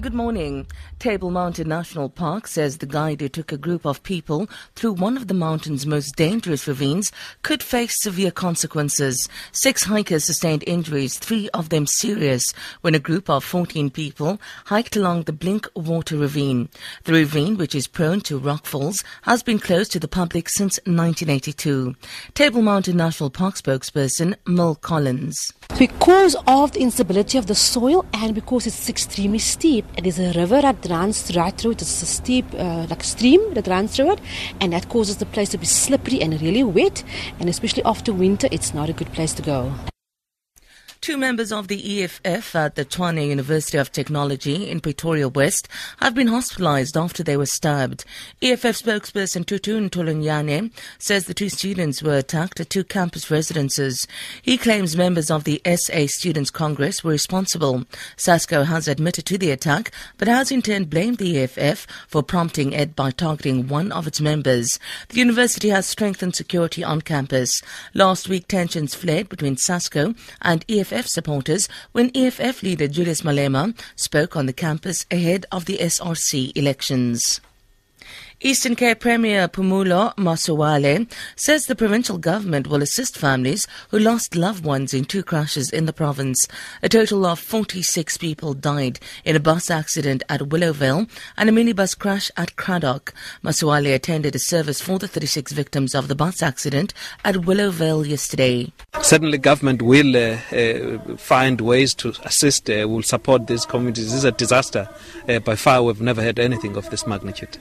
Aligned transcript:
Good 0.00 0.14
morning. 0.14 0.68
Table 1.00 1.32
Mountain 1.32 1.68
National 1.68 2.08
Park 2.08 2.46
says 2.46 2.78
the 2.78 2.86
guide 2.86 3.20
who 3.20 3.28
took 3.28 3.50
a 3.50 3.58
group 3.58 3.84
of 3.84 4.04
people 4.04 4.48
through 4.76 4.92
one 4.92 5.16
of 5.16 5.26
the 5.26 5.34
mountain's 5.34 5.86
most 5.86 6.14
dangerous 6.14 6.68
ravines 6.68 7.10
could 7.42 7.64
face 7.64 8.00
severe 8.00 8.30
consequences. 8.30 9.28
Six 9.50 9.82
hikers 9.82 10.24
sustained 10.24 10.62
injuries, 10.68 11.18
three 11.18 11.50
of 11.52 11.70
them 11.70 11.84
serious, 11.88 12.44
when 12.80 12.94
a 12.94 13.00
group 13.00 13.28
of 13.28 13.42
14 13.42 13.90
people 13.90 14.40
hiked 14.66 14.94
along 14.94 15.24
the 15.24 15.32
Blinkwater 15.32 16.16
Ravine. 16.16 16.68
The 17.02 17.14
ravine, 17.14 17.56
which 17.56 17.74
is 17.74 17.88
prone 17.88 18.20
to 18.20 18.38
rockfalls, 18.38 19.02
has 19.22 19.42
been 19.42 19.58
closed 19.58 19.90
to 19.92 19.98
the 19.98 20.06
public 20.06 20.48
since 20.48 20.78
1982. 20.84 21.96
Table 22.34 22.62
Mountain 22.62 22.96
National 22.96 23.30
Park 23.30 23.56
spokesperson 23.56 24.36
Merle 24.46 24.76
Collins. 24.76 25.52
Because 25.76 26.36
of 26.46 26.72
the 26.72 26.80
instability 26.80 27.36
of 27.36 27.46
the 27.46 27.54
soil 27.54 28.04
and 28.14 28.34
because 28.34 28.66
it's 28.66 28.88
extremely 28.88 29.38
steep, 29.38 29.84
it 29.96 30.06
is 30.06 30.18
a 30.18 30.32
river 30.32 30.60
that 30.60 30.86
runs 30.88 31.34
right 31.36 31.56
through 31.56 31.72
it. 31.72 31.82
It's 31.82 32.02
a 32.02 32.06
steep, 32.06 32.46
uh, 32.54 32.86
like 32.88 33.02
stream 33.02 33.54
that 33.54 33.66
runs 33.66 33.96
through 33.96 34.12
it, 34.12 34.20
and 34.60 34.72
that 34.72 34.88
causes 34.88 35.16
the 35.16 35.26
place 35.26 35.48
to 35.50 35.58
be 35.58 35.66
slippery 35.66 36.20
and 36.20 36.40
really 36.40 36.64
wet. 36.64 37.04
And 37.40 37.48
especially 37.48 37.84
after 37.84 38.12
winter, 38.12 38.48
it's 38.50 38.74
not 38.74 38.88
a 38.88 38.92
good 38.92 39.12
place 39.12 39.32
to 39.34 39.42
go. 39.42 39.72
Two 41.08 41.16
members 41.16 41.52
of 41.52 41.68
the 41.68 42.02
EFF 42.02 42.54
at 42.54 42.74
the 42.74 42.84
Tshwane 42.84 43.28
University 43.28 43.78
of 43.78 43.90
Technology 43.90 44.68
in 44.68 44.80
Pretoria 44.80 45.26
West 45.26 45.66
have 46.00 46.14
been 46.14 46.26
hospitalized 46.26 46.98
after 46.98 47.22
they 47.22 47.34
were 47.34 47.46
stabbed. 47.46 48.04
EFF 48.42 48.82
spokesperson 48.82 49.46
Tutu 49.46 49.80
Ntolonyane 49.80 50.70
says 50.98 51.24
the 51.24 51.32
two 51.32 51.48
students 51.48 52.02
were 52.02 52.18
attacked 52.18 52.60
at 52.60 52.68
two 52.68 52.84
campus 52.84 53.30
residences. 53.30 54.06
He 54.42 54.58
claims 54.58 54.98
members 54.98 55.30
of 55.30 55.44
the 55.44 55.62
SA 55.64 56.08
Students 56.08 56.50
Congress 56.50 57.02
were 57.02 57.12
responsible. 57.12 57.86
SASCO 58.18 58.66
has 58.66 58.86
admitted 58.86 59.24
to 59.24 59.38
the 59.38 59.50
attack 59.50 59.92
but 60.18 60.28
has 60.28 60.52
in 60.52 60.60
turn 60.60 60.84
blamed 60.84 61.16
the 61.16 61.38
EFF 61.38 61.86
for 62.06 62.22
prompting 62.22 62.72
it 62.72 62.94
by 62.94 63.12
targeting 63.12 63.66
one 63.66 63.92
of 63.92 64.06
its 64.06 64.20
members. 64.20 64.78
The 65.08 65.20
university 65.20 65.70
has 65.70 65.86
strengthened 65.86 66.36
security 66.36 66.84
on 66.84 67.00
campus. 67.00 67.62
Last 67.94 68.28
week 68.28 68.46
tensions 68.46 68.94
flared 68.94 69.30
between 69.30 69.56
SASCO 69.56 70.14
and 70.42 70.66
EFF 70.68 70.97
EFF 70.98 71.08
supporters 71.08 71.68
when 71.92 72.10
EFF 72.12 72.64
leader 72.64 72.88
Julius 72.88 73.20
Malema 73.22 73.72
spoke 73.94 74.34
on 74.36 74.46
the 74.46 74.52
campus 74.52 75.06
ahead 75.12 75.46
of 75.52 75.66
the 75.66 75.78
SRC 75.78 76.50
elections. 76.56 77.40
Eastern 78.40 78.76
Cape 78.76 79.00
Premier 79.00 79.48
Phumulo 79.48 80.14
Masualle 80.14 81.10
says 81.34 81.66
the 81.66 81.74
provincial 81.74 82.18
government 82.18 82.68
will 82.68 82.82
assist 82.82 83.18
families 83.18 83.66
who 83.90 83.98
lost 83.98 84.36
loved 84.36 84.64
ones 84.64 84.94
in 84.94 85.04
two 85.04 85.24
crashes 85.24 85.70
in 85.70 85.86
the 85.86 85.92
province. 85.92 86.46
A 86.80 86.88
total 86.88 87.26
of 87.26 87.40
46 87.40 88.16
people 88.18 88.54
died 88.54 89.00
in 89.24 89.34
a 89.34 89.40
bus 89.40 89.72
accident 89.72 90.22
at 90.28 90.40
Willowvale 90.40 91.10
and 91.36 91.48
a 91.48 91.52
minibus 91.52 91.98
crash 91.98 92.30
at 92.36 92.54
Cradock. 92.54 93.12
Masualle 93.42 93.92
attended 93.92 94.36
a 94.36 94.38
service 94.38 94.80
for 94.80 95.00
the 95.00 95.08
36 95.08 95.50
victims 95.50 95.92
of 95.92 96.06
the 96.06 96.14
bus 96.14 96.40
accident 96.40 96.94
at 97.24 97.34
Willowvale 97.34 98.06
yesterday. 98.06 98.72
Certainly, 99.02 99.38
government 99.38 99.82
will 99.82 100.16
uh, 100.16 100.38
uh, 100.54 101.16
find 101.16 101.60
ways 101.60 101.92
to 101.94 102.14
assist, 102.22 102.70
uh, 102.70 102.86
will 102.88 103.02
support 103.02 103.48
these 103.48 103.66
communities. 103.66 104.04
This 104.12 104.18
is 104.18 104.24
a 104.24 104.30
disaster. 104.30 104.88
Uh, 105.28 105.40
by 105.40 105.56
far, 105.56 105.82
we've 105.82 106.00
never 106.00 106.22
had 106.22 106.38
anything 106.38 106.76
of 106.76 106.88
this 106.90 107.04
magnitude. 107.04 107.58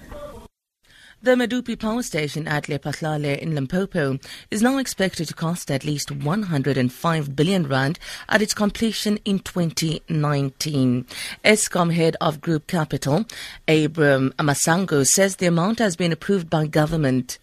The 1.20 1.32
Medupi 1.32 1.78
power 1.80 2.04
station 2.04 2.48
at 2.48 2.66
Lephalale 2.66 3.40
in 3.40 3.56
Limpopo 3.56 4.20
is 4.52 4.62
now 4.62 4.78
expected 4.78 5.28
to 5.28 5.34
cost 5.34 5.72
at 5.72 5.84
least 5.84 6.12
105 6.12 7.36
billion 7.36 7.68
rand 7.68 7.98
at 8.30 8.44
its 8.44 8.54
completion 8.54 9.18
in 9.26 9.40
2019. 9.40 11.08
Eskom 11.44 11.92
head 11.92 12.16
of 12.22 12.40
Group 12.40 12.68
Capital, 12.68 13.26
Abram 13.68 14.32
Masango, 14.38 15.06
says 15.08 15.38
the 15.38 15.48
amount 15.48 15.80
has 15.80 15.96
been 15.96 16.12
approved 16.12 16.52
by 16.52 16.68
government. 16.68 17.40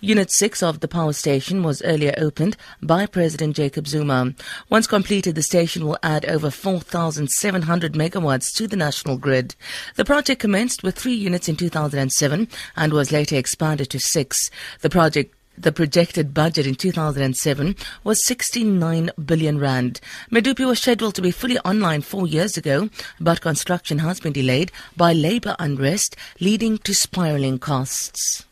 Unit 0.00 0.30
6 0.32 0.62
of 0.62 0.80
the 0.80 0.88
power 0.88 1.12
station 1.12 1.62
was 1.62 1.82
earlier 1.82 2.14
opened 2.18 2.56
by 2.82 3.06
President 3.06 3.56
Jacob 3.56 3.86
Zuma. 3.86 4.34
Once 4.68 4.86
completed, 4.86 5.34
the 5.34 5.42
station 5.42 5.86
will 5.86 5.98
add 6.02 6.24
over 6.26 6.50
4,700 6.50 7.94
megawatts 7.94 8.54
to 8.56 8.66
the 8.66 8.76
national 8.76 9.16
grid. 9.16 9.54
The 9.96 10.04
project 10.04 10.40
commenced 10.40 10.82
with 10.82 10.96
three 10.96 11.14
units 11.14 11.48
in 11.48 11.56
2007 11.56 12.48
and 12.76 12.92
was 12.92 13.12
later 13.12 13.36
expanded 13.36 13.90
to 13.90 14.00
six. 14.00 14.50
The 14.80 14.90
project 14.90 15.34
the 15.56 15.72
projected 15.72 16.34
budget 16.34 16.66
in 16.66 16.74
2007 16.74 17.76
was 18.02 18.26
69 18.26 19.10
billion 19.24 19.58
rand. 19.58 20.00
Medupi 20.30 20.66
was 20.66 20.80
scheduled 20.80 21.14
to 21.14 21.22
be 21.22 21.30
fully 21.30 21.58
online 21.60 22.02
four 22.02 22.26
years 22.26 22.56
ago, 22.56 22.90
but 23.20 23.40
construction 23.40 23.98
has 24.00 24.18
been 24.20 24.32
delayed 24.32 24.72
by 24.96 25.12
labor 25.12 25.54
unrest, 25.58 26.16
leading 26.40 26.78
to 26.78 26.92
spiraling 26.92 27.58
costs. 27.58 28.44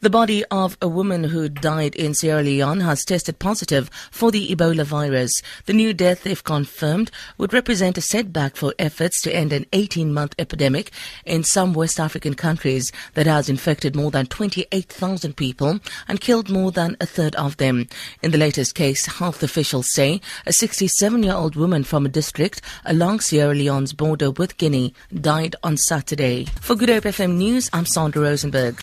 The 0.00 0.10
body 0.10 0.44
of 0.44 0.78
a 0.80 0.86
woman 0.86 1.24
who 1.24 1.48
died 1.48 1.96
in 1.96 2.14
Sierra 2.14 2.40
Leone 2.40 2.78
has 2.82 3.04
tested 3.04 3.40
positive 3.40 3.90
for 4.12 4.30
the 4.30 4.48
Ebola 4.54 4.84
virus. 4.84 5.42
The 5.66 5.72
new 5.72 5.92
death, 5.92 6.24
if 6.24 6.44
confirmed, 6.44 7.10
would 7.36 7.52
represent 7.52 7.98
a 7.98 8.00
setback 8.00 8.54
for 8.54 8.72
efforts 8.78 9.20
to 9.22 9.34
end 9.34 9.52
an 9.52 9.66
18 9.72 10.14
month 10.14 10.36
epidemic 10.38 10.92
in 11.24 11.42
some 11.42 11.72
West 11.72 11.98
African 11.98 12.34
countries 12.34 12.92
that 13.14 13.26
has 13.26 13.48
infected 13.48 13.96
more 13.96 14.12
than 14.12 14.26
28,000 14.26 15.36
people 15.36 15.80
and 16.06 16.20
killed 16.20 16.48
more 16.48 16.70
than 16.70 16.96
a 17.00 17.06
third 17.06 17.34
of 17.34 17.56
them. 17.56 17.88
In 18.22 18.30
the 18.30 18.38
latest 18.38 18.76
case, 18.76 19.04
health 19.06 19.42
officials 19.42 19.92
say 19.92 20.20
a 20.46 20.52
67 20.52 21.24
year 21.24 21.34
old 21.34 21.56
woman 21.56 21.82
from 21.82 22.06
a 22.06 22.08
district 22.08 22.60
along 22.84 23.18
Sierra 23.18 23.52
Leone's 23.52 23.92
border 23.92 24.30
with 24.30 24.58
Guinea 24.58 24.94
died 25.12 25.56
on 25.64 25.76
Saturday. 25.76 26.44
For 26.60 26.76
Good 26.76 26.88
Hope 26.88 27.02
FM 27.02 27.36
News, 27.36 27.68
I'm 27.72 27.84
Sandra 27.84 28.22
Rosenberg. 28.22 28.76